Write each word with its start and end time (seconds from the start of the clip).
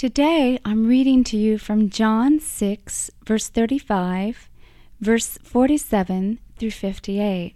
Today 0.00 0.58
I'm 0.64 0.86
reading 0.86 1.24
to 1.24 1.36
you 1.36 1.58
from 1.58 1.90
John 1.90 2.40
6, 2.40 3.10
verse 3.26 3.48
35, 3.50 4.48
verse 4.98 5.36
47 5.44 6.38
through 6.56 6.70
58. 6.70 7.54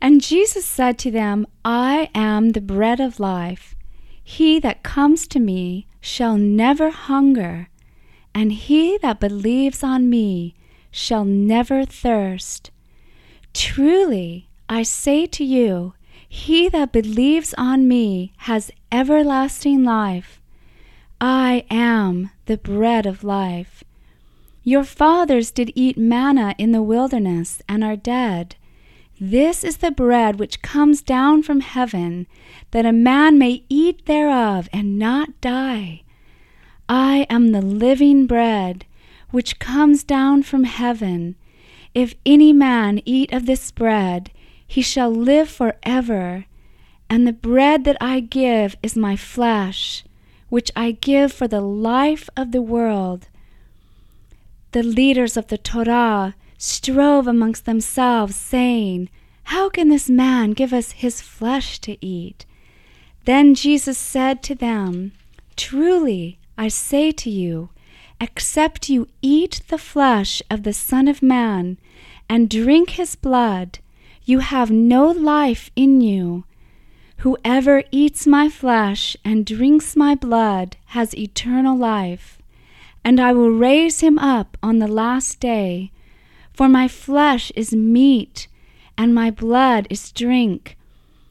And 0.00 0.20
Jesus 0.20 0.64
said 0.64 0.98
to 0.98 1.12
them, 1.12 1.46
I 1.64 2.10
am 2.16 2.50
the 2.50 2.60
bread 2.60 2.98
of 2.98 3.20
life. 3.20 3.76
He 4.24 4.58
that 4.58 4.82
comes 4.82 5.28
to 5.28 5.38
me 5.38 5.86
shall 6.00 6.36
never 6.36 6.90
hunger, 6.90 7.68
and 8.34 8.50
he 8.50 8.98
that 8.98 9.20
believes 9.20 9.84
on 9.84 10.10
me 10.10 10.56
shall 10.90 11.24
never 11.24 11.84
thirst. 11.84 12.72
Truly, 13.54 14.48
I 14.68 14.82
say 14.82 15.26
to 15.26 15.44
you, 15.44 15.94
he 16.28 16.68
that 16.70 16.90
believes 16.90 17.54
on 17.56 17.86
me 17.86 18.32
has 18.38 18.72
everlasting 18.90 19.84
life. 19.84 20.37
I 21.20 21.64
am 21.68 22.30
the 22.46 22.58
bread 22.58 23.04
of 23.04 23.24
life. 23.24 23.82
Your 24.62 24.84
fathers 24.84 25.50
did 25.50 25.72
eat 25.74 25.98
manna 25.98 26.54
in 26.58 26.72
the 26.72 26.82
wilderness 26.82 27.60
and 27.68 27.82
are 27.82 27.96
dead. 27.96 28.54
This 29.20 29.64
is 29.64 29.78
the 29.78 29.90
bread 29.90 30.38
which 30.38 30.62
comes 30.62 31.02
down 31.02 31.42
from 31.42 31.60
heaven, 31.60 32.28
that 32.70 32.86
a 32.86 32.92
man 32.92 33.36
may 33.36 33.64
eat 33.68 34.06
thereof 34.06 34.68
and 34.72 34.96
not 34.98 35.40
die. 35.40 36.02
I 36.88 37.26
am 37.28 37.50
the 37.50 37.62
living 37.62 38.26
bread 38.26 38.86
which 39.30 39.58
comes 39.58 40.04
down 40.04 40.44
from 40.44 40.64
heaven. 40.64 41.34
If 41.94 42.14
any 42.24 42.52
man 42.52 43.00
eat 43.04 43.32
of 43.32 43.46
this 43.46 43.72
bread, 43.72 44.30
he 44.66 44.82
shall 44.82 45.10
live 45.10 45.48
for 45.48 45.76
ever. 45.82 46.44
And 47.10 47.26
the 47.26 47.32
bread 47.32 47.84
that 47.84 47.96
I 48.00 48.20
give 48.20 48.76
is 48.82 48.94
my 48.94 49.16
flesh, 49.16 50.04
which 50.48 50.70
I 50.74 50.92
give 50.92 51.32
for 51.32 51.48
the 51.48 51.60
life 51.60 52.28
of 52.36 52.52
the 52.52 52.62
world. 52.62 53.28
The 54.72 54.82
leaders 54.82 55.36
of 55.36 55.48
the 55.48 55.58
Torah 55.58 56.34
strove 56.58 57.26
amongst 57.26 57.64
themselves, 57.64 58.36
saying, 58.36 59.08
How 59.44 59.68
can 59.68 59.88
this 59.88 60.10
man 60.10 60.52
give 60.52 60.72
us 60.72 60.92
his 60.92 61.20
flesh 61.20 61.78
to 61.80 61.96
eat? 62.04 62.44
Then 63.24 63.54
Jesus 63.54 63.98
said 63.98 64.42
to 64.44 64.54
them, 64.54 65.12
Truly 65.56 66.38
I 66.56 66.68
say 66.68 67.12
to 67.12 67.30
you, 67.30 67.70
except 68.20 68.88
you 68.88 69.08
eat 69.22 69.62
the 69.68 69.78
flesh 69.78 70.42
of 70.50 70.62
the 70.64 70.72
Son 70.72 71.08
of 71.08 71.22
Man 71.22 71.78
and 72.28 72.50
drink 72.50 72.90
his 72.90 73.14
blood, 73.14 73.78
you 74.24 74.40
have 74.40 74.70
no 74.70 75.06
life 75.08 75.70
in 75.76 76.00
you. 76.00 76.44
Whoever 77.22 77.82
eats 77.90 78.28
my 78.28 78.48
flesh 78.48 79.16
and 79.24 79.44
drinks 79.44 79.96
my 79.96 80.14
blood 80.14 80.76
has 80.94 81.16
eternal 81.16 81.76
life, 81.76 82.38
and 83.02 83.18
I 83.18 83.32
will 83.32 83.50
raise 83.50 83.98
him 83.98 84.20
up 84.20 84.56
on 84.62 84.78
the 84.78 84.86
last 84.86 85.40
day. 85.40 85.90
For 86.52 86.68
my 86.68 86.86
flesh 86.86 87.50
is 87.56 87.72
meat, 87.72 88.46
and 88.96 89.12
my 89.12 89.32
blood 89.32 89.88
is 89.90 90.12
drink. 90.12 90.76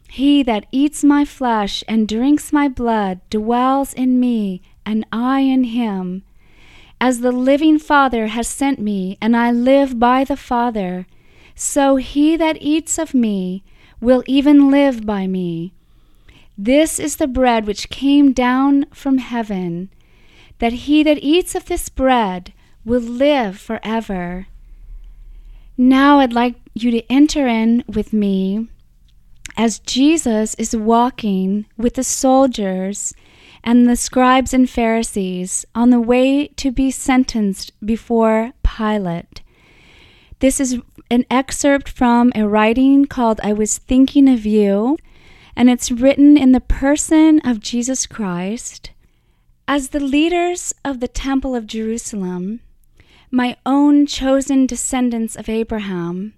He 0.09 0.43
that 0.43 0.65
eats 0.73 1.05
my 1.05 1.23
flesh 1.23 1.85
and 1.87 2.05
drinks 2.05 2.51
my 2.51 2.67
blood 2.67 3.21
dwells 3.29 3.93
in 3.93 4.19
me, 4.19 4.61
and 4.85 5.05
I 5.13 5.39
in 5.39 5.63
him. 5.63 6.23
As 6.99 7.21
the 7.21 7.31
living 7.31 7.79
Father 7.79 8.27
has 8.27 8.49
sent 8.49 8.79
me, 8.79 9.17
and 9.21 9.37
I 9.37 9.51
live 9.51 9.97
by 9.97 10.25
the 10.25 10.35
Father, 10.35 11.07
so 11.55 11.95
he 11.95 12.35
that 12.35 12.57
eats 12.59 12.99
of 12.99 13.13
me 13.13 13.63
will 14.01 14.21
even 14.27 14.69
live 14.69 15.05
by 15.05 15.27
me. 15.27 15.71
This 16.57 16.99
is 16.99 17.17
the 17.17 17.27
bread 17.27 17.67
which 17.67 17.89
came 17.89 18.33
down 18.33 18.87
from 18.91 19.19
heaven, 19.19 19.89
that 20.57 20.73
he 20.73 21.03
that 21.03 21.19
eats 21.21 21.53
of 21.53 21.65
this 21.65 21.87
bread 21.87 22.51
will 22.83 23.01
live 23.01 23.59
forever. 23.59 24.47
Now 25.77 26.19
I'd 26.19 26.33
like 26.33 26.55
you 26.73 26.89
to 26.89 27.11
enter 27.11 27.47
in 27.47 27.83
with 27.87 28.11
me 28.11 28.69
as 29.55 29.79
Jesus 29.79 30.55
is 30.55 30.75
walking 30.75 31.67
with 31.77 31.93
the 31.93 32.03
soldiers 32.03 33.13
and 33.63 33.87
the 33.87 33.95
scribes 33.95 34.53
and 34.53 34.69
Pharisees 34.69 35.65
on 35.75 35.91
the 35.91 36.01
way 36.01 36.47
to 36.47 36.71
be 36.71 36.89
sentenced 36.89 37.71
before 37.85 38.53
Pilate. 38.63 39.41
This 40.39 40.59
is 40.59 40.79
an 41.11 41.25
excerpt 41.29 41.89
from 41.89 42.31
a 42.33 42.47
writing 42.47 43.05
called 43.05 43.39
I 43.43 43.53
Was 43.53 43.77
Thinking 43.77 44.27
of 44.27 44.45
You, 44.45 44.97
and 45.57 45.71
it's 45.71 45.89
written 45.89 46.37
in 46.37 46.51
the 46.51 46.61
person 46.61 47.41
of 47.43 47.59
Jesus 47.59 48.05
Christ. 48.05 48.91
As 49.67 49.89
the 49.89 49.99
leaders 49.99 50.71
of 50.85 50.99
the 50.99 51.07
Temple 51.07 51.55
of 51.55 51.65
Jerusalem, 51.65 52.59
my 53.31 53.57
own 53.65 54.05
chosen 54.05 54.67
descendants 54.67 55.35
of 55.35 55.49
Abraham, 55.49 56.35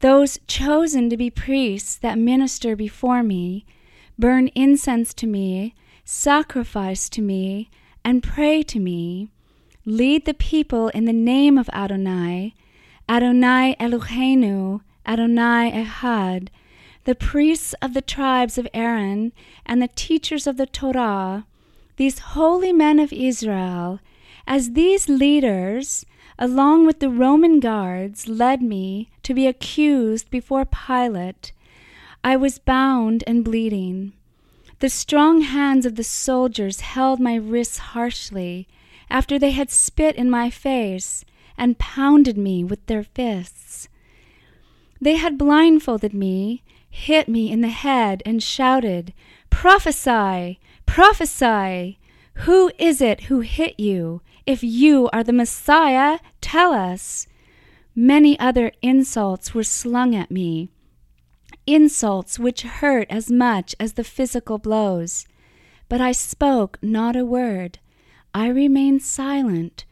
those 0.00 0.40
chosen 0.48 1.08
to 1.10 1.16
be 1.16 1.30
priests 1.30 1.94
that 1.98 2.18
minister 2.18 2.74
before 2.74 3.22
me, 3.22 3.64
burn 4.18 4.48
incense 4.48 5.14
to 5.14 5.28
me, 5.28 5.72
sacrifice 6.04 7.08
to 7.10 7.22
me, 7.22 7.70
and 8.04 8.20
pray 8.20 8.64
to 8.64 8.80
me, 8.80 9.28
lead 9.84 10.24
the 10.24 10.34
people 10.34 10.88
in 10.88 11.04
the 11.04 11.12
name 11.12 11.56
of 11.56 11.70
Adonai, 11.72 12.52
Adonai 13.08 13.76
Eloheinu, 13.78 14.80
Adonai 15.06 15.70
Ehad, 15.70 16.48
the 17.06 17.14
priests 17.14 17.72
of 17.80 17.94
the 17.94 18.02
tribes 18.02 18.58
of 18.58 18.66
Aaron, 18.74 19.32
and 19.64 19.80
the 19.80 19.88
teachers 19.94 20.44
of 20.44 20.56
the 20.56 20.66
Torah, 20.66 21.46
these 21.98 22.18
holy 22.18 22.72
men 22.72 22.98
of 22.98 23.12
Israel, 23.12 24.00
as 24.44 24.72
these 24.72 25.08
leaders, 25.08 26.04
along 26.36 26.84
with 26.84 26.98
the 26.98 27.08
Roman 27.08 27.60
guards, 27.60 28.26
led 28.26 28.60
me 28.60 29.08
to 29.22 29.32
be 29.32 29.46
accused 29.46 30.28
before 30.30 30.64
Pilate, 30.64 31.52
I 32.24 32.34
was 32.34 32.58
bound 32.58 33.22
and 33.24 33.44
bleeding. 33.44 34.12
The 34.80 34.90
strong 34.90 35.42
hands 35.42 35.86
of 35.86 35.94
the 35.94 36.04
soldiers 36.04 36.80
held 36.80 37.20
my 37.20 37.36
wrists 37.36 37.78
harshly 37.78 38.66
after 39.08 39.38
they 39.38 39.52
had 39.52 39.70
spit 39.70 40.16
in 40.16 40.28
my 40.28 40.50
face 40.50 41.24
and 41.56 41.78
pounded 41.78 42.36
me 42.36 42.64
with 42.64 42.84
their 42.86 43.04
fists. 43.04 43.88
They 45.00 45.14
had 45.14 45.38
blindfolded 45.38 46.12
me, 46.12 46.64
hit 46.96 47.28
me 47.28 47.50
in 47.50 47.60
the 47.60 47.68
head, 47.68 48.22
and 48.26 48.42
shouted, 48.42 49.12
Prophesy! 49.50 50.58
Prophesy! 50.86 51.98
Who 52.44 52.70
is 52.78 53.00
it 53.00 53.22
who 53.22 53.40
hit 53.40 53.78
you? 53.78 54.22
If 54.44 54.62
you 54.62 55.08
are 55.12 55.24
the 55.24 55.32
Messiah, 55.32 56.18
tell 56.40 56.72
us. 56.72 57.26
Many 57.94 58.38
other 58.38 58.72
insults 58.82 59.54
were 59.54 59.64
slung 59.64 60.14
at 60.14 60.30
me, 60.30 60.68
insults 61.66 62.38
which 62.38 62.62
hurt 62.62 63.06
as 63.10 63.30
much 63.30 63.74
as 63.80 63.94
the 63.94 64.04
physical 64.04 64.58
blows. 64.58 65.26
But 65.88 66.00
I 66.00 66.12
spoke 66.12 66.78
not 66.82 67.16
a 67.16 67.24
word. 67.24 67.78
I 68.34 68.48
remained 68.48 69.02
silent 69.02 69.84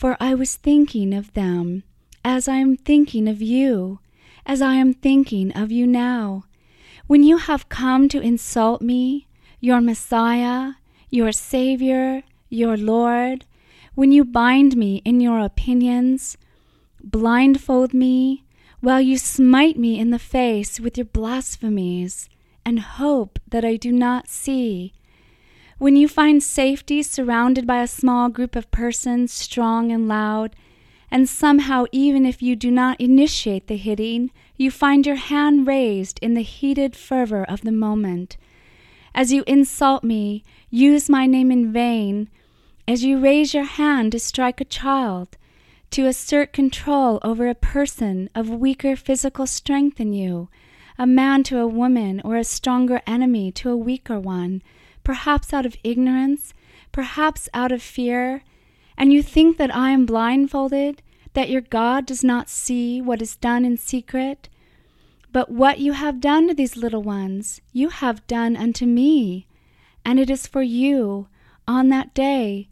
for 0.00 0.16
I 0.18 0.34
was 0.34 0.56
thinking 0.56 1.12
of 1.12 1.34
them 1.34 1.82
as 2.24 2.48
I 2.48 2.56
am 2.56 2.74
thinking 2.74 3.28
of 3.28 3.42
you, 3.42 4.00
as 4.46 4.62
I 4.62 4.76
am 4.76 4.94
thinking 4.94 5.52
of 5.52 5.70
you 5.70 5.86
now. 5.86 6.44
When 7.10 7.24
you 7.24 7.38
have 7.38 7.68
come 7.68 8.08
to 8.10 8.20
insult 8.20 8.80
me, 8.80 9.26
your 9.58 9.80
Messiah, 9.80 10.74
your 11.08 11.32
Savior, 11.32 12.22
your 12.48 12.76
Lord, 12.76 13.46
when 13.96 14.12
you 14.12 14.24
bind 14.24 14.76
me 14.76 15.02
in 15.04 15.20
your 15.20 15.40
opinions, 15.40 16.38
blindfold 17.02 17.92
me, 17.92 18.44
while 18.78 19.00
you 19.00 19.18
smite 19.18 19.76
me 19.76 19.98
in 19.98 20.10
the 20.10 20.20
face 20.20 20.78
with 20.78 20.96
your 20.96 21.04
blasphemies, 21.04 22.28
and 22.64 22.78
hope 22.78 23.40
that 23.48 23.64
I 23.64 23.74
do 23.74 23.90
not 23.90 24.28
see, 24.28 24.92
when 25.78 25.96
you 25.96 26.06
find 26.06 26.40
safety 26.40 27.02
surrounded 27.02 27.66
by 27.66 27.82
a 27.82 27.88
small 27.88 28.28
group 28.28 28.54
of 28.54 28.70
persons, 28.70 29.32
strong 29.32 29.90
and 29.90 30.06
loud, 30.06 30.54
and 31.10 31.28
somehow, 31.28 31.84
even 31.92 32.24
if 32.24 32.40
you 32.40 32.54
do 32.54 32.70
not 32.70 33.00
initiate 33.00 33.66
the 33.66 33.76
hitting, 33.76 34.30
you 34.56 34.70
find 34.70 35.06
your 35.06 35.16
hand 35.16 35.66
raised 35.66 36.18
in 36.20 36.34
the 36.34 36.42
heated 36.42 36.94
fervor 36.94 37.44
of 37.44 37.62
the 37.62 37.72
moment. 37.72 38.36
As 39.14 39.32
you 39.32 39.42
insult 39.46 40.04
me, 40.04 40.44
use 40.70 41.08
my 41.08 41.26
name 41.26 41.50
in 41.50 41.72
vain, 41.72 42.28
as 42.86 43.02
you 43.02 43.18
raise 43.18 43.54
your 43.54 43.64
hand 43.64 44.12
to 44.12 44.18
strike 44.18 44.60
a 44.60 44.64
child, 44.64 45.36
to 45.90 46.06
assert 46.06 46.52
control 46.52 47.18
over 47.22 47.48
a 47.48 47.54
person 47.54 48.30
of 48.34 48.48
weaker 48.48 48.94
physical 48.94 49.46
strength 49.46 49.96
than 49.96 50.12
you, 50.12 50.48
a 50.96 51.06
man 51.06 51.42
to 51.44 51.58
a 51.58 51.66
woman, 51.66 52.20
or 52.24 52.36
a 52.36 52.44
stronger 52.44 53.02
enemy 53.06 53.50
to 53.52 53.70
a 53.70 53.76
weaker 53.76 54.20
one 54.20 54.62
perhaps 55.04 55.52
out 55.52 55.66
of 55.66 55.76
ignorance, 55.82 56.54
perhaps 56.92 57.48
out 57.54 57.72
of 57.72 57.82
fear, 57.82 58.42
and 59.00 59.14
you 59.14 59.22
think 59.22 59.56
that 59.56 59.74
I 59.74 59.92
am 59.92 60.04
blindfolded, 60.04 61.00
that 61.32 61.48
your 61.48 61.62
God 61.62 62.04
does 62.04 62.22
not 62.22 62.50
see 62.50 63.00
what 63.00 63.22
is 63.22 63.34
done 63.34 63.64
in 63.64 63.78
secret? 63.78 64.50
But 65.32 65.50
what 65.50 65.78
you 65.78 65.92
have 65.92 66.20
done 66.20 66.48
to 66.48 66.54
these 66.54 66.76
little 66.76 67.02
ones, 67.02 67.62
you 67.72 67.88
have 67.88 68.26
done 68.26 68.58
unto 68.58 68.84
me, 68.84 69.46
and 70.04 70.20
it 70.20 70.28
is 70.28 70.46
for 70.46 70.60
you, 70.60 71.28
on 71.66 71.88
that 71.88 72.12
day 72.12 72.68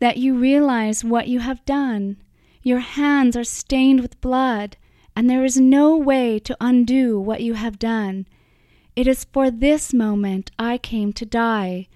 that 0.00 0.16
you 0.16 0.36
realize 0.36 1.04
what 1.04 1.28
you 1.28 1.38
have 1.38 1.64
done. 1.64 2.16
Your 2.64 2.80
hands 2.80 3.36
are 3.36 3.44
stained 3.44 4.00
with 4.00 4.20
blood, 4.20 4.76
and 5.14 5.30
there 5.30 5.44
is 5.44 5.60
no 5.60 5.96
way 5.96 6.40
to 6.40 6.56
undo 6.60 7.20
what 7.20 7.40
you 7.40 7.54
have 7.54 7.78
done. 7.78 8.26
It 8.96 9.06
is 9.06 9.22
for 9.22 9.48
this 9.48 9.94
moment 9.94 10.50
I 10.58 10.76
came 10.76 11.12
to 11.12 11.24
die. 11.24 11.86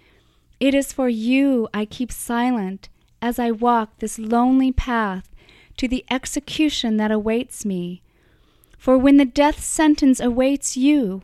It 0.60 0.72
is 0.72 0.92
for 0.92 1.08
you 1.08 1.68
I 1.74 1.84
keep 1.84 2.12
silent 2.12 2.88
as 3.22 3.38
I 3.38 3.52
walk 3.52 4.00
this 4.00 4.18
lonely 4.18 4.72
path 4.72 5.30
to 5.76 5.88
the 5.88 6.04
execution 6.10 6.96
that 6.98 7.12
awaits 7.12 7.64
me. 7.64 8.02
For 8.76 8.98
when 8.98 9.16
the 9.16 9.24
death 9.24 9.62
sentence 9.62 10.18
awaits 10.18 10.76
you, 10.76 11.22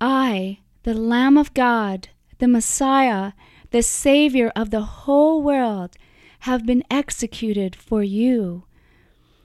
I, 0.00 0.60
the 0.84 0.94
Lamb 0.94 1.36
of 1.36 1.52
God, 1.52 2.08
the 2.38 2.48
Messiah, 2.48 3.32
the 3.72 3.82
Savior 3.82 4.52
of 4.54 4.70
the 4.70 4.82
whole 4.82 5.42
world, 5.42 5.96
have 6.40 6.64
been 6.64 6.84
executed 6.90 7.76
for 7.76 8.02
you. 8.02 8.64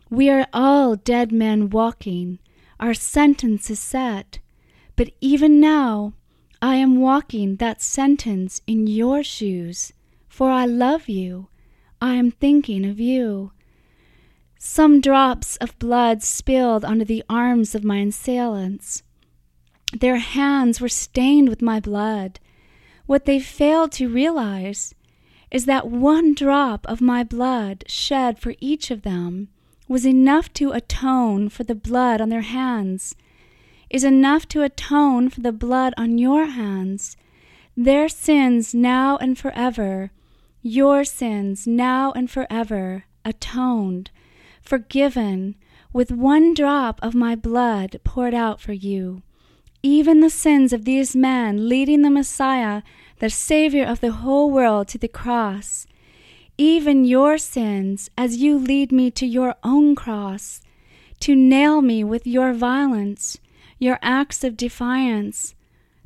We 0.09 0.29
are 0.29 0.47
all 0.53 0.95
dead 0.95 1.31
men 1.31 1.69
walking. 1.69 2.39
Our 2.79 2.93
sentence 2.93 3.69
is 3.69 3.79
set. 3.79 4.39
But 4.95 5.09
even 5.19 5.59
now, 5.59 6.13
I 6.61 6.75
am 6.75 7.01
walking 7.01 7.57
that 7.57 7.81
sentence 7.81 8.61
in 8.65 8.87
your 8.87 9.23
shoes, 9.23 9.91
for 10.29 10.49
I 10.51 10.65
love 10.65 11.09
you. 11.09 11.49
I 12.01 12.15
am 12.15 12.31
thinking 12.31 12.85
of 12.85 12.99
you. 12.99 13.51
Some 14.57 15.01
drops 15.01 15.57
of 15.57 15.77
blood 15.79 16.23
spilled 16.23 16.83
onto 16.83 17.05
the 17.05 17.23
arms 17.29 17.75
of 17.75 17.83
my 17.83 17.99
assailants. 17.99 19.03
Their 19.93 20.17
hands 20.17 20.81
were 20.81 20.89
stained 20.89 21.49
with 21.49 21.61
my 21.61 21.79
blood. 21.79 22.39
What 23.05 23.25
they 23.25 23.39
failed 23.39 23.91
to 23.93 24.09
realize 24.09 24.93
is 25.51 25.65
that 25.65 25.87
one 25.87 26.33
drop 26.33 26.85
of 26.87 26.99
my 26.99 27.23
blood 27.23 27.83
shed 27.87 28.39
for 28.39 28.55
each 28.59 28.91
of 28.91 29.03
them 29.03 29.47
was 29.87 30.05
enough 30.05 30.51
to 30.53 30.71
atone 30.71 31.49
for 31.49 31.63
the 31.63 31.75
blood 31.75 32.19
on 32.19 32.29
their 32.29 32.41
hands, 32.41 33.15
is 33.89 34.03
enough 34.03 34.47
to 34.49 34.63
atone 34.63 35.29
for 35.29 35.41
the 35.41 35.51
blood 35.51 35.93
on 35.97 36.17
your 36.17 36.47
hands, 36.47 37.15
their 37.77 38.09
sins 38.09 38.73
now 38.73 39.15
and 39.17 39.37
forever, 39.37 40.11
your 40.65 41.03
sins 41.03 41.67
now 41.67 42.11
and 42.13 42.31
forever, 42.31 43.05
atoned, 43.23 44.09
forgiven, 44.63 45.53
with 45.93 46.11
one 46.11 46.55
drop 46.55 46.99
of 47.03 47.13
my 47.13 47.35
blood 47.35 47.99
poured 48.03 48.33
out 48.33 48.59
for 48.59 48.73
you. 48.73 49.21
Even 49.83 50.21
the 50.21 50.29
sins 50.29 50.73
of 50.73 50.83
these 50.83 51.15
men 51.15 51.69
leading 51.69 52.01
the 52.01 52.09
Messiah, 52.09 52.81
the 53.19 53.29
Savior 53.29 53.85
of 53.85 54.01
the 54.01 54.11
whole 54.11 54.49
world, 54.49 54.87
to 54.87 54.97
the 54.97 55.07
cross, 55.07 55.85
even 56.57 57.05
your 57.05 57.37
sins 57.37 58.09
as 58.17 58.37
you 58.37 58.57
lead 58.57 58.91
me 58.91 59.11
to 59.11 59.27
your 59.27 59.53
own 59.63 59.93
cross, 59.93 60.61
to 61.19 61.35
nail 61.35 61.83
me 61.83 62.03
with 62.03 62.25
your 62.25 62.53
violence, 62.53 63.37
your 63.77 63.99
acts 64.01 64.43
of 64.43 64.57
defiance, 64.57 65.53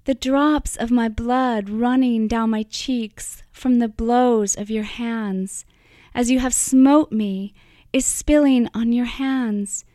the 0.05 0.13
drops 0.13 0.75
of 0.75 0.91
my 0.91 1.09
blood 1.09 1.69
running 1.69 2.27
down 2.27 2.49
my 2.49 2.63
cheeks 2.63 3.43
from 3.51 3.79
the 3.79 3.87
blows 3.87 4.55
of 4.55 4.69
your 4.69 4.83
hands, 4.83 5.65
as 6.15 6.31
you 6.31 6.39
have 6.39 6.53
smote 6.53 7.11
me, 7.11 7.53
is 7.91 8.05
spilling 8.05 8.69
on 8.73 8.93
your 8.93 9.05
hands. 9.05 9.85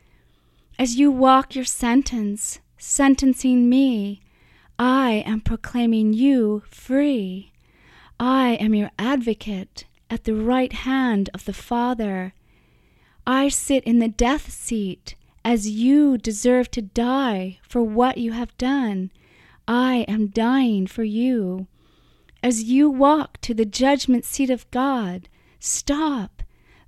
As 0.79 0.97
you 0.97 1.11
walk 1.11 1.55
your 1.55 1.65
sentence, 1.65 2.61
sentencing 2.79 3.69
me, 3.69 4.21
I 4.79 5.23
am 5.27 5.41
proclaiming 5.41 6.12
you 6.12 6.65
free. 6.69 7.53
I 8.19 8.55
am 8.55 8.75
your 8.75 8.91
advocate 8.99 9.87
at 10.11 10.25
the 10.25 10.35
right 10.35 10.73
hand 10.73 11.31
of 11.33 11.45
the 11.45 11.53
Father. 11.53 12.35
I 13.27 13.49
sit 13.49 13.85
in 13.85 14.01
the 14.01 14.09
death 14.09 14.51
seat 14.51 15.15
as 15.45 15.69
you 15.69 16.19
deserve 16.19 16.71
to 16.73 16.83
die 16.83 17.59
for 17.62 17.83
what 17.83 18.19
you 18.19 18.33
have 18.33 18.56
done. 18.59 19.11
I 19.67 20.05
am 20.09 20.29
dying 20.29 20.87
for 20.87 21.05
you. 21.05 21.67
As 22.43 22.65
you 22.65 22.91
walk 22.91 23.41
to 23.43 23.55
the 23.55 23.65
judgment 23.65 24.25
seat 24.25 24.51
of 24.51 24.71
God, 24.71 25.29
stop, 25.59 26.43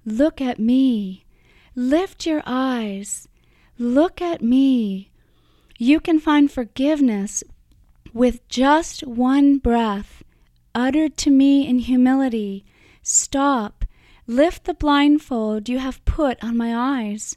look 0.04 0.40
at 0.40 0.58
me, 0.58 1.24
lift 1.74 2.26
your 2.26 2.42
eyes, 2.44 3.26
look 3.78 4.20
at 4.20 4.42
me. 4.42 5.10
You 5.78 6.00
can 6.00 6.20
find 6.20 6.50
forgiveness 6.50 7.42
with 8.12 8.46
just 8.48 9.06
one 9.06 9.58
breath 9.58 10.22
uttered 10.74 11.16
to 11.16 11.30
me 11.30 11.66
in 11.66 11.78
humility. 11.78 12.64
Stop, 13.02 13.86
lift 14.26 14.64
the 14.64 14.74
blindfold 14.74 15.68
you 15.68 15.78
have 15.78 16.04
put 16.04 16.42
on 16.44 16.56
my 16.56 16.76
eyes. 16.76 17.36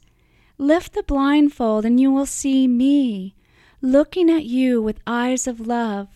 Lift 0.58 0.92
the 0.92 1.02
blindfold, 1.02 1.86
and 1.86 1.98
you 1.98 2.12
will 2.12 2.26
see 2.26 2.68
me, 2.68 3.34
looking 3.82 4.30
at 4.30 4.44
you 4.44 4.82
with 4.82 5.00
eyes 5.06 5.46
of 5.46 5.66
love. 5.66 6.08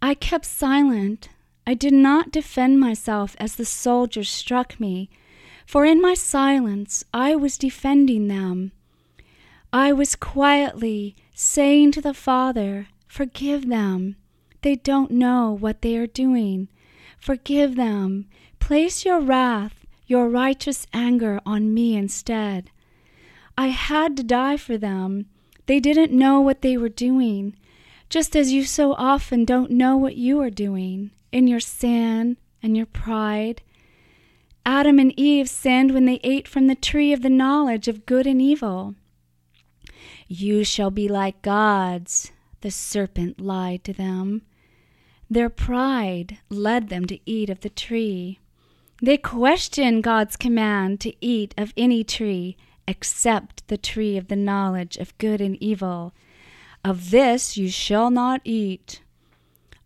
I 0.00 0.14
kept 0.14 0.44
silent. 0.44 1.28
I 1.66 1.74
did 1.74 1.92
not 1.92 2.30
defend 2.30 2.80
myself 2.80 3.36
as 3.38 3.56
the 3.56 3.64
soldiers 3.64 4.30
struck 4.30 4.78
me, 4.78 5.10
for 5.66 5.84
in 5.84 6.00
my 6.00 6.14
silence 6.14 7.04
I 7.12 7.34
was 7.34 7.58
defending 7.58 8.28
them. 8.28 8.72
I 9.72 9.92
was 9.92 10.16
quietly 10.16 11.14
saying 11.34 11.92
to 11.92 12.00
the 12.00 12.14
Father, 12.14 12.88
Forgive 13.06 13.68
them. 13.68 14.16
They 14.62 14.76
don't 14.76 15.10
know 15.10 15.50
what 15.52 15.82
they 15.82 15.96
are 15.96 16.06
doing. 16.06 16.68
Forgive 17.18 17.74
them. 17.74 18.26
Place 18.60 19.04
your 19.04 19.20
wrath, 19.20 19.84
your 20.06 20.28
righteous 20.28 20.86
anger 20.92 21.40
on 21.44 21.74
me 21.74 21.96
instead. 21.96 22.70
I 23.56 23.68
had 23.68 24.16
to 24.16 24.22
die 24.22 24.56
for 24.56 24.78
them. 24.78 25.26
They 25.68 25.80
didn't 25.80 26.16
know 26.16 26.40
what 26.40 26.62
they 26.62 26.78
were 26.78 26.88
doing, 26.88 27.54
just 28.08 28.34
as 28.34 28.52
you 28.52 28.64
so 28.64 28.94
often 28.94 29.44
don't 29.44 29.70
know 29.70 29.98
what 29.98 30.16
you 30.16 30.40
are 30.40 30.48
doing 30.48 31.10
in 31.30 31.46
your 31.46 31.60
sin 31.60 32.38
and 32.62 32.74
your 32.74 32.86
pride. 32.86 33.60
Adam 34.64 34.98
and 34.98 35.12
Eve 35.20 35.46
sinned 35.46 35.92
when 35.92 36.06
they 36.06 36.20
ate 36.24 36.48
from 36.48 36.68
the 36.68 36.74
tree 36.74 37.12
of 37.12 37.20
the 37.20 37.28
knowledge 37.28 37.86
of 37.86 38.06
good 38.06 38.26
and 38.26 38.40
evil. 38.40 38.94
You 40.26 40.64
shall 40.64 40.90
be 40.90 41.06
like 41.06 41.42
gods, 41.42 42.32
the 42.62 42.70
serpent 42.70 43.38
lied 43.38 43.84
to 43.84 43.92
them. 43.92 44.40
Their 45.28 45.50
pride 45.50 46.38
led 46.48 46.88
them 46.88 47.04
to 47.04 47.20
eat 47.26 47.50
of 47.50 47.60
the 47.60 47.68
tree. 47.68 48.38
They 49.02 49.18
questioned 49.18 50.02
God's 50.02 50.36
command 50.36 51.00
to 51.00 51.12
eat 51.20 51.54
of 51.58 51.74
any 51.76 52.04
tree 52.04 52.56
except 52.88 53.68
the 53.68 53.76
tree 53.76 54.16
of 54.16 54.26
the 54.26 54.36
knowledge 54.36 54.96
of 54.96 55.16
good 55.18 55.40
and 55.40 55.56
evil. 55.62 56.14
Of 56.82 57.10
this 57.10 57.56
you 57.56 57.68
shall 57.68 58.10
not 58.10 58.40
eat. 58.44 59.02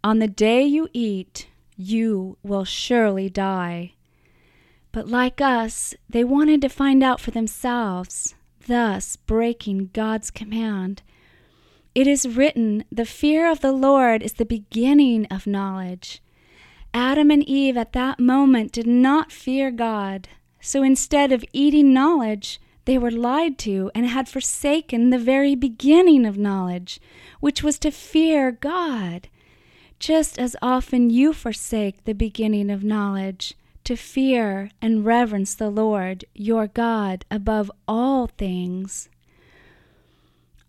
On 0.05 0.21
the 0.21 0.29
day 0.29 0.63
you 0.63 0.89
eat, 0.93 1.49
you 1.77 2.39
will 2.43 2.65
surely 2.65 3.29
die. 3.29 3.95
But 4.93 5.09
like 5.09 5.41
us, 5.41 5.95
they 6.09 6.23
wanted 6.23 6.61
to 6.63 6.69
find 6.69 7.03
out 7.03 7.21
for 7.21 7.33
themselves 7.33 8.35
thus 8.67 9.17
breaking 9.17 9.91
God's 9.93 10.31
command. 10.31 11.03
It 11.95 12.07
is 12.07 12.29
written, 12.29 12.85
The 12.93 13.05
fear 13.05 13.51
of 13.51 13.61
the 13.61 13.73
Lord 13.73 14.23
is 14.23 14.35
the 14.35 14.45
beginning 14.45 15.27
of 15.27 15.47
knowledge. 15.47 16.23
Adam 16.95 17.31
and 17.31 17.43
Eve 17.49 17.77
at 17.77 17.93
that 17.95 18.21
moment 18.21 18.71
did 18.71 18.87
not 18.87 19.33
fear 19.33 19.71
God, 19.71 20.29
so 20.61 20.83
instead 20.83 21.33
of 21.33 21.45
eating 21.53 21.93
knowledge, 21.93 22.61
they 22.85 22.99
were 22.99 23.11
lied 23.11 23.59
to 23.59 23.91
and 23.95 24.07
had 24.07 24.29
forsaken 24.29 25.11
the 25.11 25.19
very 25.19 25.55
beginning 25.55 26.27
of 26.27 26.37
knowledge, 26.37 27.01
which 27.41 27.63
was 27.63 27.79
to 27.81 27.91
fear 27.91 28.53
God. 28.53 29.29
Just 29.99 30.39
as 30.39 30.57
often 30.61 31.11
you 31.11 31.33
forsake 31.33 32.05
the 32.05 32.13
beginning 32.13 32.71
of 32.71 32.83
knowledge, 32.83 33.55
to 33.85 33.97
fear 33.97 34.71
and 34.81 35.05
reverence 35.05 35.55
the 35.55 35.71
Lord 35.71 36.25
your 36.35 36.67
God 36.67 37.25
above 37.31 37.71
all 37.87 38.27
things. 38.27 39.09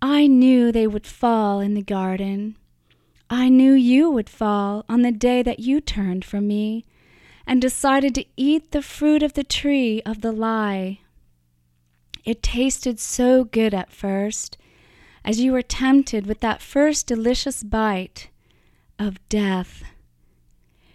I 0.01 0.27
knew 0.27 0.71
they 0.71 0.87
would 0.87 1.07
fall 1.07 1.59
in 1.59 1.75
the 1.75 1.81
garden. 1.81 2.57
I 3.29 3.49
knew 3.49 3.73
you 3.73 4.09
would 4.09 4.29
fall 4.29 4.83
on 4.89 5.01
the 5.01 5.11
day 5.11 5.41
that 5.41 5.59
you 5.59 5.79
turned 5.79 6.25
from 6.25 6.47
me 6.47 6.85
and 7.47 7.61
decided 7.61 8.13
to 8.15 8.25
eat 8.35 8.71
the 8.71 8.81
fruit 8.81 9.23
of 9.23 9.33
the 9.33 9.43
tree 9.43 10.01
of 10.05 10.21
the 10.21 10.31
lie. 10.31 10.99
It 12.25 12.41
tasted 12.41 12.99
so 12.99 13.43
good 13.43 13.73
at 13.73 13.91
first, 13.91 14.57
as 15.25 15.39
you 15.39 15.51
were 15.51 15.61
tempted 15.61 16.25
with 16.25 16.39
that 16.39 16.61
first 16.61 17.07
delicious 17.07 17.63
bite 17.63 18.29
of 18.97 19.17
death. 19.29 19.83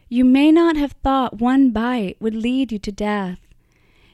You 0.09 0.25
may 0.25 0.51
not 0.51 0.77
have 0.77 0.93
thought 0.93 1.39
one 1.39 1.71
bite 1.71 2.17
would 2.19 2.35
lead 2.35 2.73
you 2.73 2.79
to 2.79 2.93
death. 2.93 3.39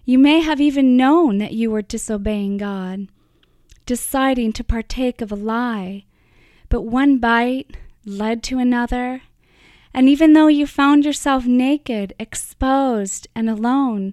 You 0.04 0.18
may 0.18 0.40
have 0.40 0.60
even 0.60 0.96
known 0.96 1.38
that 1.38 1.52
you 1.52 1.70
were 1.70 1.82
disobeying 1.82 2.58
God, 2.58 3.08
deciding 3.86 4.52
to 4.54 4.64
partake 4.64 5.20
of 5.20 5.30
a 5.30 5.36
lie, 5.36 6.04
but 6.68 6.82
one 6.82 7.18
bite 7.18 7.76
led 8.04 8.42
to 8.44 8.58
another, 8.58 9.22
And 9.94 10.08
even 10.08 10.32
though 10.32 10.48
you 10.48 10.66
found 10.66 11.04
yourself 11.04 11.46
naked, 11.46 12.14
exposed, 12.18 13.28
and 13.36 13.48
alone, 13.48 14.12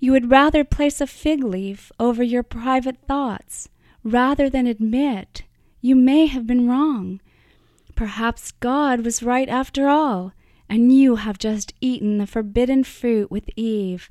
you 0.00 0.12
would 0.12 0.30
rather 0.30 0.64
place 0.64 1.00
a 1.00 1.06
fig 1.06 1.44
leaf 1.44 1.92
over 2.00 2.22
your 2.22 2.42
private 2.42 2.96
thoughts 3.06 3.68
rather 4.02 4.48
than 4.48 4.66
admit 4.66 5.44
you 5.82 5.94
may 5.94 6.26
have 6.26 6.46
been 6.46 6.68
wrong. 6.68 7.20
Perhaps 7.94 8.52
God 8.52 9.04
was 9.04 9.22
right 9.22 9.48
after 9.48 9.88
all, 9.88 10.32
and 10.68 10.92
you 10.92 11.16
have 11.16 11.38
just 11.38 11.74
eaten 11.80 12.16
the 12.16 12.26
forbidden 12.26 12.82
fruit 12.82 13.30
with 13.30 13.50
Eve 13.56 14.08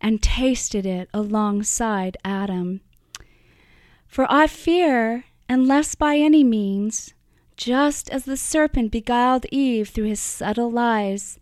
and 0.00 0.22
tasted 0.22 0.86
it 0.86 1.08
alongside 1.12 2.16
Adam. 2.24 2.80
For 4.06 4.26
I 4.30 4.46
fear, 4.46 5.24
unless 5.48 5.94
by 5.94 6.16
any 6.16 6.44
means, 6.44 7.12
just 7.56 8.08
as 8.10 8.24
the 8.24 8.36
serpent 8.36 8.90
beguiled 8.90 9.46
Eve 9.50 9.88
through 9.88 10.04
his 10.04 10.20
subtle 10.20 10.70
lies, 10.70 11.38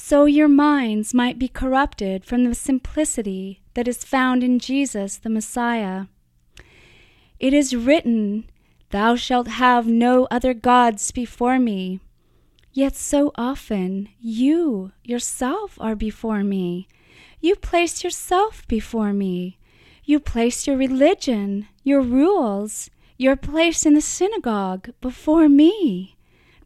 so 0.00 0.26
your 0.26 0.48
minds 0.48 1.12
might 1.12 1.40
be 1.40 1.48
corrupted 1.48 2.24
from 2.24 2.44
the 2.44 2.54
simplicity 2.54 3.60
that 3.74 3.88
is 3.88 4.04
found 4.04 4.44
in 4.44 4.60
Jesus 4.60 5.16
the 5.16 5.28
Messiah. 5.28 6.06
It 7.40 7.52
is 7.52 7.74
written, 7.74 8.48
Thou 8.90 9.16
shalt 9.16 9.48
have 9.48 9.88
no 9.88 10.28
other 10.30 10.54
gods 10.54 11.10
before 11.10 11.58
me. 11.58 11.98
Yet 12.72 12.94
so 12.94 13.32
often 13.34 14.08
you 14.20 14.92
yourself 15.02 15.76
are 15.80 15.96
before 15.96 16.44
me. 16.44 16.86
You 17.40 17.56
place 17.56 18.04
yourself 18.04 18.66
before 18.68 19.12
me. 19.12 19.58
You 20.04 20.20
place 20.20 20.66
your 20.66 20.76
religion, 20.76 21.66
your 21.82 22.02
rules, 22.02 22.88
your 23.16 23.34
place 23.34 23.84
in 23.84 23.94
the 23.94 24.00
synagogue 24.00 24.90
before 25.00 25.48
me. 25.48 26.16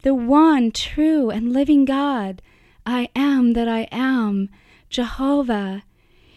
The 0.03 0.15
one 0.15 0.71
true 0.71 1.31
and 1.31 1.53
living 1.53 1.87
God, 1.87 2.43
I 2.87 3.09
am 3.15 3.53
that 3.53 3.69
I 3.69 3.87
am, 3.93 4.49
Jehovah. 4.91 5.85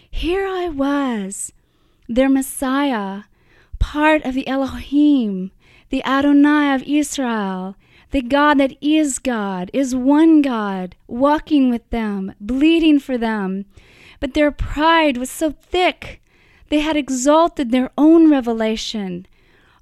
Here 0.09 0.47
I 0.47 0.69
was, 0.69 1.51
their 2.07 2.29
Messiah, 2.29 3.23
part 3.79 4.23
of 4.23 4.33
the 4.35 4.47
Elohim, 4.47 5.51
the 5.89 6.03
Adonai 6.05 6.73
of 6.75 6.83
Israel, 6.83 7.75
the 8.11 8.21
God 8.21 8.59
that 8.59 8.77
is 8.79 9.17
God, 9.19 9.71
is 9.73 9.95
one 9.95 10.41
God, 10.41 10.95
walking 11.07 11.69
with 11.69 11.89
them, 11.89 12.33
bleeding 12.39 12.99
for 12.99 13.17
them. 13.17 13.65
But 14.19 14.33
their 14.33 14.51
pride 14.51 15.17
was 15.17 15.29
so 15.29 15.51
thick, 15.51 16.21
they 16.69 16.79
had 16.79 16.95
exalted 16.95 17.71
their 17.71 17.91
own 17.97 18.29
revelation. 18.29 19.25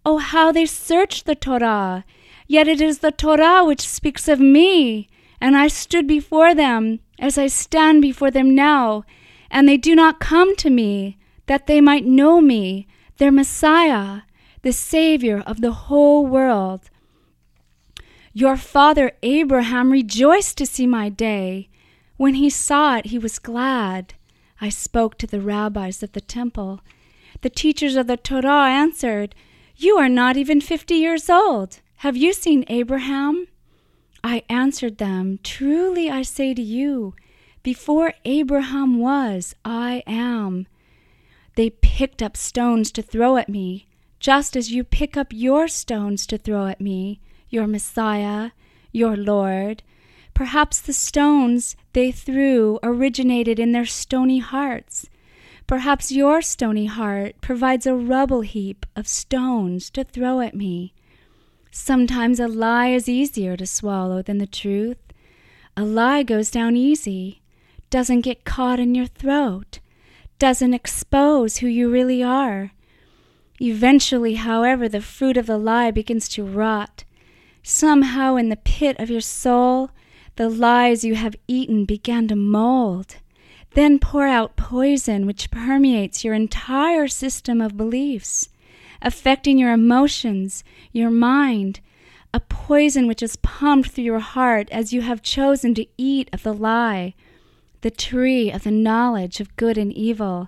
Oh, 0.05 0.17
how 0.17 0.51
they 0.51 0.65
searched 0.65 1.25
the 1.25 1.36
Torah! 1.36 2.05
Yet 2.48 2.67
it 2.67 2.82
is 2.82 3.00
the 3.00 3.12
Torah 3.12 3.63
which 3.63 3.88
speaks 3.88 4.27
of 4.27 4.39
me, 4.39 5.08
and 5.43 5.57
I 5.57 5.67
stood 5.67 6.07
before 6.07 6.55
them 6.55 7.01
as 7.19 7.38
I 7.38 7.47
stand 7.47 8.01
before 8.01 8.31
them 8.31 8.55
now, 8.55 9.03
and 9.51 9.67
they 9.67 9.75
do 9.75 9.93
not 9.93 10.21
come 10.21 10.55
to 10.55 10.69
me, 10.69 11.17
that 11.47 11.67
they 11.67 11.81
might 11.81 12.05
know 12.05 12.39
me, 12.39 12.88
their 13.17 13.29
Messiah, 13.29 14.21
the 14.62 14.71
Savior 14.71 15.43
of 15.45 15.59
the 15.59 15.73
whole 15.73 16.25
world. 16.25 16.89
Your 18.31 18.55
father 18.55 19.12
Abraham 19.21 19.91
rejoiced 19.91 20.57
to 20.59 20.65
see 20.65 20.88
my 20.88 21.09
day. 21.09 21.67
When 22.15 22.35
he 22.35 22.50
saw 22.50 22.95
it, 22.95 23.07
he 23.07 23.19
was 23.19 23.38
glad. 23.38 24.13
I 24.62 24.69
spoke 24.69 25.17
to 25.17 25.27
the 25.27 25.41
rabbis 25.41 26.01
of 26.01 26.13
the 26.13 26.21
temple. 26.21 26.79
The 27.41 27.50
teachers 27.50 27.97
of 27.97 28.07
the 28.07 28.15
Torah 28.15 28.69
answered, 28.69 29.35
You 29.75 29.97
are 29.97 30.07
not 30.07 30.38
even 30.38 30.62
fifty 30.62 30.95
years 30.95 31.29
old. 31.29 31.81
Have 31.97 32.15
you 32.15 32.31
seen 32.31 32.63
Abraham? 32.69 33.47
I 34.24 34.44
answered 34.48 35.00
them, 35.00 35.39
Truly 35.44 36.10
I 36.10 36.22
say 36.22 36.53
to 36.53 36.62
you, 36.62 37.13
before 37.62 38.13
Abraham 38.25 39.00
was, 39.00 39.56
I 39.65 40.03
am. 40.08 40.68
They 41.56 41.70
picked 41.70 42.24
up 42.24 42.38
stones 42.38 42.92
to 42.94 43.01
throw 43.01 43.38
at 43.38 43.50
me, 43.50 43.88
just 44.20 44.56
as 44.56 44.72
you 44.72 44.84
pick 44.84 45.18
up 45.18 45.27
your 45.32 45.68
stones 45.68 46.25
to 46.27 46.38
throw 46.38 46.68
at 46.68 46.82
me, 46.82 47.20
your 47.50 47.68
Messiah, 47.68 48.51
your 48.92 49.18
Lord. 49.18 49.84
Perhaps 50.34 50.82
the 50.82 50.94
stones 50.94 51.75
they 51.92 52.12
threw 52.12 52.80
originated 52.82 53.60
in 53.60 53.72
their 53.72 53.86
stony 53.86 54.39
hearts. 54.39 55.10
Perhaps 55.68 56.12
your 56.12 56.42
stony 56.42 56.86
heart 56.86 57.36
provides 57.42 57.86
a 57.86 57.96
rubble 57.96 58.42
heap 58.42 58.86
of 58.96 59.08
stones 59.08 59.89
to 59.92 60.03
throw 60.03 60.39
at 60.39 60.56
me. 60.56 60.94
Sometimes 61.75 62.39
a 62.39 62.48
lie 62.48 62.89
is 62.89 63.10
easier 63.10 63.58
to 63.58 63.65
swallow 63.65 64.22
than 64.22 64.38
the 64.38 64.46
truth. 64.46 65.00
A 65.75 65.84
lie 65.84 66.22
goes 66.22 66.51
down 66.51 66.77
easy, 66.77 67.42
doesn't 67.89 68.22
get 68.22 68.46
caught 68.46 68.80
in 68.80 68.94
your 68.94 69.08
throat, 69.08 69.80
doesn't 70.38 70.75
expose 70.75 71.58
who 71.58 71.68
you 71.68 71.89
really 71.89 72.22
are. 72.22 72.74
Eventually, 73.60 74.36
however, 74.36 74.88
the 74.88 75.01
fruit 75.01 75.36
of 75.36 75.48
the 75.48 75.58
lie 75.58 75.89
begins 75.89 76.30
to 76.30 76.46
rot. 76.46 77.06
Somehow, 77.63 78.36
in 78.36 78.50
the 78.50 78.56
pit 78.56 78.96
of 79.00 79.10
your 79.10 79.20
soul, 79.20 79.89
the 80.36 80.50
lies 80.50 81.03
you 81.03 81.15
have 81.15 81.36
eaten 81.48 81.86
began 81.86 82.27
to 82.27 82.36
mold, 82.36 83.15
then 83.72 83.98
pour 83.98 84.27
out 84.27 84.56
poison 84.56 85.25
which 85.25 85.50
permeates 85.50 86.24
your 86.24 86.36
entire 86.36 87.08
system 87.08 87.60
of 87.62 87.75
beliefs, 87.75 88.50
affecting 89.03 89.57
your 89.57 89.72
emotions, 89.72 90.63
your 90.91 91.12
mind, 91.12 91.79
a 92.33 92.39
poison 92.39 93.05
which 93.05 93.22
is 93.22 93.36
pumped 93.38 93.91
through 93.91 94.05
your 94.05 94.19
heart 94.19 94.67
as 94.72 94.91
you 94.91 95.01
have 95.01 95.22
chosen 95.22 95.75
to 95.75 95.86
eat 95.98 96.29
of 96.33 96.41
the 96.41 96.53
lie, 96.53 97.13
the 97.81 97.91
tree 97.91 98.50
of 98.50 98.63
the 98.63 98.72
knowledge 98.72 99.39
of 99.39 99.55
good 99.55 99.77
and 99.77 99.93
evil, 99.93 100.48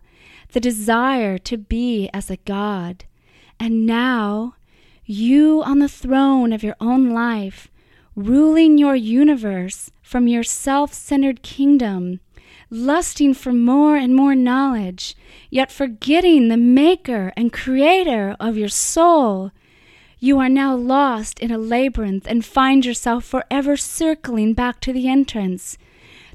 the 0.53 0.59
desire 0.59 1.37
to 1.37 1.57
be 1.57 2.09
as 2.13 2.31
a 2.31 2.37
God. 2.37 3.05
And 3.59 3.85
now, 3.85 4.55
you 5.05 5.61
on 5.63 5.79
the 5.79 5.89
throne 5.89 6.51
of 6.51 6.63
your 6.63 6.75
own 6.79 7.11
life, 7.11 7.69
ruling 8.15 8.77
your 8.77 8.95
universe 8.95 9.91
from 10.01 10.27
your 10.27 10.43
self 10.43 10.93
centered 10.93 11.43
kingdom, 11.43 12.19
lusting 12.69 13.33
for 13.33 13.53
more 13.53 13.95
and 13.95 14.15
more 14.15 14.35
knowledge, 14.35 15.15
yet 15.49 15.71
forgetting 15.71 16.47
the 16.47 16.57
maker 16.57 17.31
and 17.37 17.53
creator 17.53 18.35
of 18.39 18.57
your 18.57 18.69
soul. 18.69 19.51
You 20.19 20.39
are 20.39 20.49
now 20.49 20.75
lost 20.75 21.39
in 21.39 21.51
a 21.51 21.57
labyrinth 21.57 22.25
and 22.27 22.43
find 22.43 22.85
yourself 22.85 23.25
forever 23.25 23.77
circling 23.77 24.53
back 24.53 24.79
to 24.81 24.93
the 24.93 25.07
entrance, 25.07 25.77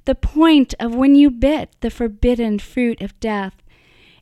the 0.05 0.15
point 0.15 0.75
of 0.79 0.95
when 0.95 1.15
you 1.15 1.31
bit 1.31 1.75
the 1.81 1.91
forbidden 1.91 2.59
fruit 2.59 3.01
of 3.01 3.19
death. 3.21 3.63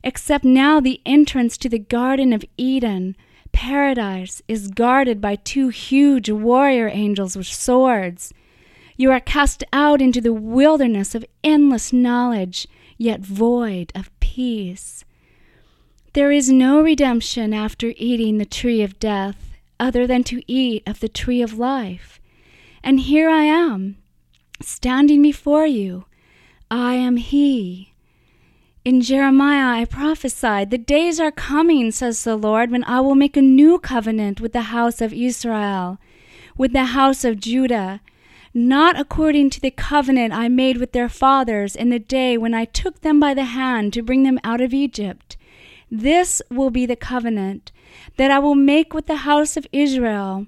Except 0.03 0.45
now 0.45 0.79
the 0.79 1.01
entrance 1.05 1.57
to 1.57 1.69
the 1.69 1.79
Garden 1.79 2.33
of 2.33 2.45
Eden 2.57 3.15
Paradise 3.51 4.41
is 4.47 4.69
guarded 4.69 5.19
by 5.19 5.35
two 5.35 5.69
huge 5.69 6.29
warrior 6.29 6.89
angels 6.91 7.35
with 7.35 7.47
swords. 7.47 8.33
You 8.99 9.11
are 9.11 9.21
cast 9.21 9.63
out 9.71 10.01
into 10.01 10.19
the 10.19 10.33
wilderness 10.33 11.15
of 11.15 11.23
endless 11.41 11.93
knowledge, 11.93 12.67
yet 12.97 13.21
void 13.21 13.93
of 13.95 14.11
peace. 14.19 15.05
There 16.11 16.33
is 16.33 16.49
no 16.49 16.81
redemption 16.81 17.53
after 17.53 17.93
eating 17.95 18.39
the 18.39 18.45
tree 18.45 18.81
of 18.81 18.99
death, 18.99 19.53
other 19.79 20.05
than 20.05 20.25
to 20.25 20.41
eat 20.51 20.83
of 20.85 20.99
the 20.99 21.07
tree 21.07 21.41
of 21.41 21.57
life. 21.57 22.19
And 22.83 22.99
here 22.99 23.29
I 23.29 23.43
am, 23.43 23.95
standing 24.61 25.21
before 25.21 25.65
you. 25.65 26.03
I 26.69 26.95
am 26.95 27.15
He. 27.15 27.93
In 28.83 28.99
Jeremiah 28.99 29.79
I 29.79 29.85
prophesied, 29.85 30.71
The 30.71 30.77
days 30.77 31.21
are 31.21 31.31
coming, 31.31 31.91
says 31.91 32.21
the 32.25 32.35
Lord, 32.35 32.69
when 32.69 32.83
I 32.83 32.99
will 32.99 33.15
make 33.15 33.37
a 33.37 33.41
new 33.41 33.79
covenant 33.79 34.41
with 34.41 34.51
the 34.51 34.73
house 34.75 34.99
of 34.99 35.13
Israel, 35.13 35.99
with 36.57 36.73
the 36.73 36.87
house 36.87 37.23
of 37.23 37.39
Judah, 37.39 38.01
not 38.53 38.99
according 38.99 39.49
to 39.51 39.61
the 39.61 39.71
covenant 39.71 40.33
I 40.33 40.47
made 40.47 40.77
with 40.77 40.91
their 40.91 41.09
fathers 41.09 41.75
in 41.75 41.89
the 41.89 41.99
day 41.99 42.37
when 42.37 42.53
I 42.53 42.65
took 42.65 43.01
them 43.01 43.19
by 43.19 43.33
the 43.33 43.45
hand 43.45 43.93
to 43.93 44.01
bring 44.01 44.23
them 44.23 44.39
out 44.43 44.61
of 44.61 44.73
Egypt. 44.73 45.37
This 45.91 46.41
will 46.49 46.69
be 46.69 46.85
the 46.85 46.95
covenant 46.95 47.71
that 48.17 48.31
I 48.31 48.39
will 48.39 48.55
make 48.55 48.93
with 48.93 49.07
the 49.07 49.17
house 49.17 49.57
of 49.57 49.67
Israel. 49.71 50.47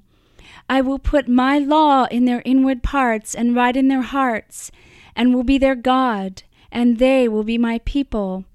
I 0.69 0.81
will 0.81 0.99
put 0.99 1.27
my 1.27 1.57
law 1.57 2.05
in 2.05 2.25
their 2.25 2.41
inward 2.45 2.83
parts 2.83 3.35
and 3.35 3.55
write 3.55 3.75
in 3.75 3.87
their 3.87 4.01
hearts, 4.01 4.71
and 5.15 5.33
will 5.33 5.43
be 5.43 5.57
their 5.57 5.75
God 5.75 6.43
and 6.71 6.97
they 6.97 7.27
will 7.27 7.43
be 7.43 7.57
my 7.57 7.79
people. 7.79 8.45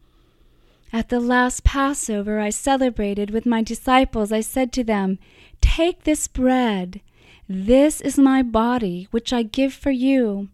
At 0.93 1.11
the 1.11 1.21
last 1.21 1.65
Passover 1.65 2.41
I 2.41 2.51
celebrated 2.51 3.31
with 3.31 3.45
my 3.45 3.63
disciples, 3.63 4.33
I 4.33 4.41
said 4.41 4.73
to 4.73 4.85
them, 4.85 5.19
Take 5.61 6.05
this 6.05 6.27
bread. 6.27 7.01
This 7.49 8.01
is 8.01 8.19
my 8.19 8.43
body, 8.43 9.07
which 9.13 9.33
I 9.33 9.45
give 9.45 9.73
for 9.73 9.93
you. 9.93 10.49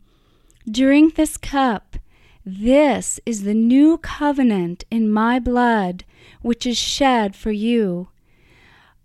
Drink 0.71 1.15
this 1.15 1.39
cup. 1.39 1.97
This 2.45 3.19
is 3.25 3.45
the 3.45 3.55
new 3.55 3.97
covenant 3.97 4.85
in 4.91 5.11
my 5.11 5.39
blood, 5.39 6.05
which 6.43 6.67
is 6.67 6.77
shed 6.77 7.35
for 7.35 7.51
you. 7.51 8.09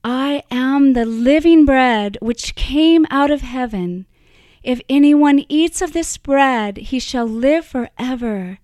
I 0.04 0.44
am 0.52 0.94
the 0.94 1.06
living 1.06 1.64
bread 1.64 2.18
which 2.22 2.56
came 2.56 3.06
out 3.10 3.32
of 3.32 3.42
heaven. 3.42 4.06
If 4.64 4.82
anyone 4.90 5.46
eats 5.48 5.82
of 5.82 5.94
this 5.94 6.18
bread, 6.18 6.78
he 6.78 7.00
shall 7.00 7.26
live 7.26 7.66
forever. 7.66 8.60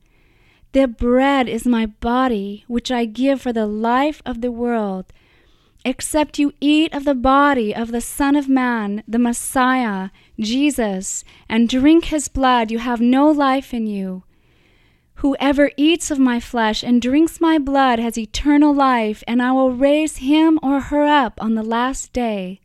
The 0.74 0.88
bread 0.88 1.48
is 1.48 1.65
my 1.65 1.86
body, 1.86 2.65
which 2.68 2.92
I 2.92 3.06
give 3.06 3.42
for 3.42 3.53
the 3.53 3.68
life 3.68 4.22
of 4.25 4.42
the 4.42 4.51
world. 4.51 5.06
Except 5.86 6.40
you 6.40 6.54
eat 6.62 6.94
of 6.94 7.04
the 7.04 7.16
body 7.16 7.75
of 7.75 7.92
the 7.92 8.00
Son 8.00 8.36
of 8.38 8.48
Man, 8.48 9.04
the 9.06 9.20
Messiah, 9.20 10.10
Jesus, 10.40 11.25
and 11.50 11.68
drink 11.68 12.06
his 12.06 12.30
blood, 12.30 12.72
you 12.72 12.80
have 12.80 13.02
no 13.02 13.30
life 13.30 13.74
in 13.74 13.86
you. 13.86 14.24
Whoever 15.16 15.72
eats 15.75 16.10
of 16.10 16.20
my 16.20 16.40
flesh 16.40 16.84
and 16.84 17.02
drinks 17.02 17.42
my 17.42 17.58
blood 17.58 18.00
has 18.00 18.18
eternal 18.18 18.74
life, 18.74 19.24
and 19.28 19.42
I 19.42 19.52
will 19.52 19.72
raise 19.72 20.18
him 20.18 20.58
or 20.63 20.80
her 20.80 21.06
up 21.06 21.42
on 21.42 21.56
the 21.56 21.63
last 21.63 22.13
day. 22.13 22.62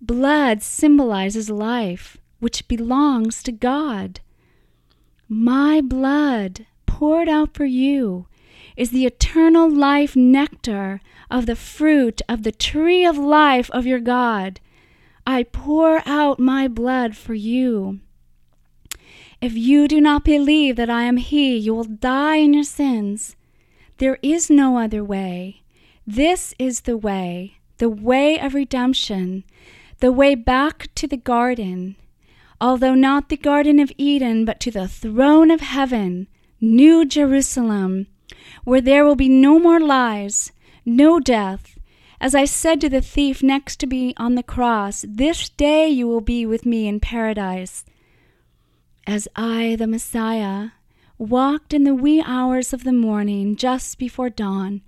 Blood 0.00 0.62
symbolizes 0.62 1.50
life, 1.50 2.16
which 2.40 2.66
belongs 2.66 3.42
to 3.44 3.52
God. 3.52 4.20
My 5.28 5.80
blood, 5.80 6.66
poured 6.86 7.28
out 7.28 7.54
for 7.54 7.64
you, 7.64 8.26
is 8.76 8.90
the 8.90 9.06
eternal 9.06 9.70
life 9.70 10.16
nectar 10.16 11.00
of 11.30 11.46
the 11.46 11.56
fruit 11.56 12.22
of 12.28 12.42
the 12.42 12.52
tree 12.52 13.04
of 13.04 13.16
life 13.18 13.70
of 13.70 13.86
your 13.86 14.00
God. 14.00 14.60
I 15.26 15.44
pour 15.44 16.02
out 16.06 16.38
my 16.38 16.68
blood 16.68 17.16
for 17.16 17.34
you. 17.34 18.00
If 19.40 19.54
you 19.54 19.88
do 19.88 20.00
not 20.00 20.24
believe 20.24 20.76
that 20.76 20.90
I 20.90 21.02
am 21.02 21.16
He, 21.16 21.56
you 21.56 21.74
will 21.74 21.84
die 21.84 22.36
in 22.36 22.54
your 22.54 22.64
sins. 22.64 23.36
There 23.98 24.18
is 24.22 24.50
no 24.50 24.78
other 24.78 25.04
way. 25.04 25.62
This 26.06 26.54
is 26.58 26.82
the 26.82 26.96
way, 26.96 27.58
the 27.78 27.88
way 27.88 28.38
of 28.38 28.54
redemption, 28.54 29.44
the 30.00 30.12
way 30.12 30.34
back 30.34 30.88
to 30.96 31.06
the 31.06 31.16
garden, 31.16 31.96
although 32.60 32.94
not 32.94 33.28
the 33.28 33.36
Garden 33.36 33.78
of 33.78 33.92
Eden, 33.98 34.44
but 34.44 34.60
to 34.60 34.70
the 34.70 34.88
throne 34.88 35.50
of 35.50 35.60
heaven, 35.60 36.28
New 36.60 37.04
Jerusalem, 37.04 38.06
where 38.64 38.80
there 38.80 39.04
will 39.04 39.16
be 39.16 39.28
no 39.28 39.58
more 39.58 39.80
lies, 39.80 40.52
no 40.84 41.20
death. 41.20 41.78
As 42.20 42.34
I 42.34 42.44
said 42.44 42.80
to 42.80 42.88
the 42.88 43.00
thief 43.00 43.42
next 43.42 43.76
to 43.80 43.86
me 43.86 44.14
on 44.16 44.34
the 44.34 44.42
cross, 44.42 45.04
this 45.08 45.48
day 45.48 45.88
you 45.88 46.06
will 46.06 46.20
be 46.20 46.46
with 46.46 46.64
me 46.64 46.86
in 46.86 47.00
paradise. 47.00 47.84
As 49.06 49.26
I, 49.34 49.76
the 49.76 49.86
Messiah, 49.86 50.70
walked 51.18 51.74
in 51.74 51.84
the 51.84 51.94
wee 51.94 52.22
hours 52.24 52.72
of 52.72 52.84
the 52.84 52.92
morning 52.92 53.56
just 53.56 53.98
before 53.98 54.30
dawn 54.30 54.82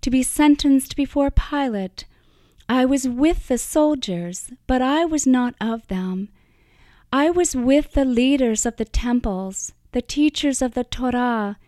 to 0.00 0.10
be 0.10 0.22
sentenced 0.22 0.96
before 0.96 1.30
Pilate, 1.30 2.04
I 2.68 2.84
was 2.84 3.08
with 3.08 3.48
the 3.48 3.58
soldiers, 3.58 4.50
but 4.66 4.82
I 4.82 5.04
was 5.04 5.26
not 5.26 5.54
of 5.60 5.86
them. 5.88 6.28
I 7.12 7.30
was 7.30 7.56
with 7.56 7.92
the 7.92 8.04
leaders 8.04 8.66
of 8.66 8.76
the 8.76 8.84
temples, 8.84 9.72
the 9.92 10.02
teachers 10.02 10.60
of 10.60 10.74
the 10.74 10.84
Torah, 10.84 11.58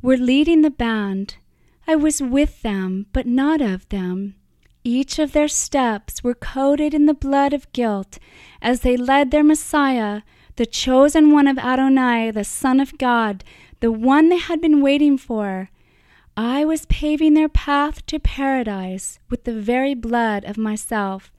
were 0.00 0.16
leading 0.16 0.62
the 0.62 0.70
band. 0.70 1.36
I 1.86 1.96
was 1.96 2.22
with 2.22 2.62
them, 2.62 3.06
but 3.12 3.26
not 3.26 3.60
of 3.60 3.88
them. 3.88 4.34
Each 4.84 5.18
of 5.18 5.32
their 5.32 5.48
steps 5.48 6.22
were 6.22 6.34
coated 6.34 6.94
in 6.94 7.06
the 7.06 7.14
blood 7.14 7.52
of 7.52 7.70
guilt 7.72 8.18
as 8.62 8.80
they 8.80 8.96
led 8.96 9.30
their 9.30 9.44
Messiah 9.44 10.22
the 10.58 10.66
chosen 10.66 11.30
one 11.30 11.46
of 11.46 11.56
Adonai, 11.56 12.32
the 12.32 12.42
Son 12.42 12.80
of 12.80 12.98
God, 12.98 13.44
the 13.78 13.92
one 13.92 14.28
they 14.28 14.38
had 14.38 14.60
been 14.60 14.82
waiting 14.82 15.16
for. 15.16 15.70
I 16.36 16.64
was 16.64 16.84
paving 16.86 17.34
their 17.34 17.48
path 17.48 18.04
to 18.06 18.18
paradise 18.18 19.20
with 19.30 19.44
the 19.44 19.52
very 19.52 19.94
blood 19.94 20.44
of 20.44 20.58
myself. 20.58 21.30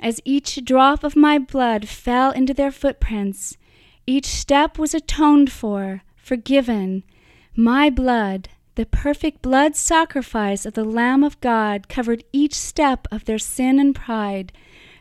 As 0.00 0.20
each 0.24 0.64
drop 0.64 1.04
of 1.04 1.14
my 1.14 1.38
blood 1.38 1.88
fell 1.88 2.30
into 2.30 2.54
their 2.54 2.72
footprints, 2.72 3.58
each 4.06 4.26
step 4.26 4.78
was 4.78 4.94
atoned 4.94 5.52
for, 5.52 6.02
forgiven. 6.16 7.04
My 7.54 7.90
blood, 7.90 8.48
the 8.76 8.86
perfect 8.86 9.42
blood 9.42 9.76
sacrifice 9.76 10.64
of 10.64 10.72
the 10.72 10.84
Lamb 10.84 11.22
of 11.22 11.38
God, 11.40 11.86
covered 11.86 12.24
each 12.32 12.54
step 12.54 13.06
of 13.12 13.26
their 13.26 13.38
sin 13.38 13.78
and 13.78 13.94
pride, 13.94 14.52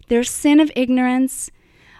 their 0.09 0.25
sin 0.25 0.59
of 0.59 0.69
ignorance, 0.75 1.49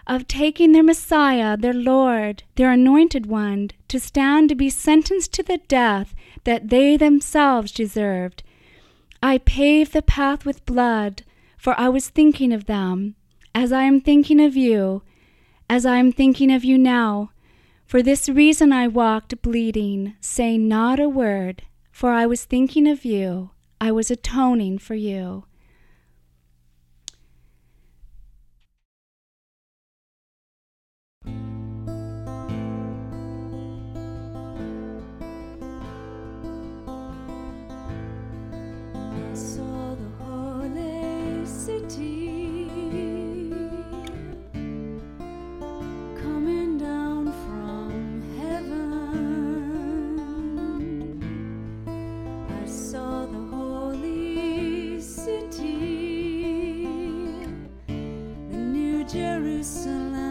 of 0.06 0.28
taking 0.28 0.74
their 0.74 0.84
Messiah, 0.84 1.56
their 1.56 1.74
Lord, 1.74 2.44
their 2.56 2.70
anointed 2.70 3.28
one, 3.28 3.72
to 3.88 3.98
stand 3.98 4.50
to 4.50 4.56
be 4.56 4.70
sentenced 4.70 5.32
to 5.36 5.44
the 5.44 5.60
death 5.70 6.14
that 6.44 6.68
they 6.68 6.98
themselves 6.98 7.72
deserved. 7.72 8.44
I 9.24 9.38
paved 9.38 9.94
the 9.94 10.02
path 10.02 10.46
with 10.46 10.66
blood, 10.66 11.24
for 11.58 11.80
I 11.80 11.88
was 11.88 12.10
thinking 12.10 12.52
of 12.52 12.66
them, 12.66 13.16
as 13.56 13.72
I 13.72 13.84
am 13.84 14.02
thinking 14.02 14.42
of 14.42 14.58
you, 14.58 15.04
as 15.70 15.86
I 15.86 15.96
am 15.96 16.12
thinking 16.12 16.52
of 16.52 16.66
you 16.66 16.78
now. 16.78 17.32
For 17.92 18.02
this 18.02 18.30
reason 18.30 18.72
I 18.72 18.88
walked 18.88 19.42
bleeding, 19.42 20.16
saying 20.22 20.66
not 20.66 20.98
a 20.98 21.10
word, 21.10 21.64
for 21.92 22.12
I 22.12 22.26
was 22.26 22.46
thinking 22.46 22.88
of 22.88 23.04
you, 23.04 23.50
I 23.82 23.92
was 23.92 24.10
atoning 24.10 24.78
for 24.78 24.96
you. 24.96 25.44
Jerusalem. 59.12 60.31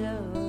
window 0.00 0.39